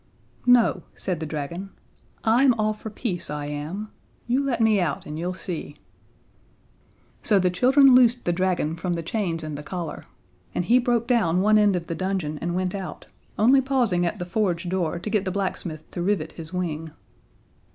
"No," 0.47 0.81
said 0.95 1.19
the 1.19 1.27
dragon; 1.27 1.69
"I'm 2.23 2.55
all 2.55 2.73
for 2.73 2.89
peace, 2.89 3.29
I 3.29 3.45
am. 3.45 3.91
You 4.25 4.43
let 4.43 4.59
me 4.59 4.79
out, 4.81 5.05
and 5.05 5.19
you'll 5.19 5.35
see." 5.35 5.75
So 7.21 7.37
the 7.37 7.51
children 7.51 7.93
loosed 7.93 8.25
the 8.25 8.33
dragon 8.33 8.75
from 8.75 8.93
the 8.93 9.03
chains 9.03 9.43
and 9.43 9.55
the 9.55 9.61
collar, 9.61 10.05
and 10.55 10.65
he 10.65 10.79
broke 10.79 11.07
down 11.07 11.41
one 11.41 11.59
end 11.59 11.75
of 11.75 11.85
the 11.85 11.93
dungeon 11.93 12.39
and 12.41 12.55
went 12.55 12.73
out 12.73 13.05
only 13.37 13.61
pausing 13.61 14.03
at 14.03 14.17
the 14.17 14.25
forge 14.25 14.67
door 14.69 14.97
to 14.97 15.09
get 15.11 15.23
the 15.23 15.29
blacksmith 15.29 15.83
to 15.91 16.01
rivet 16.01 16.31
his 16.31 16.51
wing. 16.51 16.89